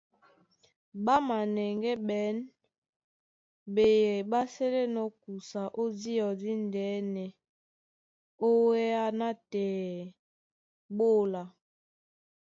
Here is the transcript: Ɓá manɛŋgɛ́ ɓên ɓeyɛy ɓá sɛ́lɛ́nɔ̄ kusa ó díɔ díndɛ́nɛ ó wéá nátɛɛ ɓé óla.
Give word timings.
Ɓá 1.03 1.15
manɛŋgɛ́ 1.27 1.95
ɓên 2.07 2.35
ɓeyɛy 3.75 4.19
ɓá 4.29 4.39
sɛ́lɛ́nɔ̄ 4.53 5.05
kusa 5.21 5.61
ó 5.81 5.83
díɔ 5.99 6.27
díndɛ́nɛ 6.41 7.25
ó 8.47 8.47
wéá 8.67 9.05
nátɛɛ 9.19 10.11
ɓé 10.95 11.05
óla. 11.21 11.43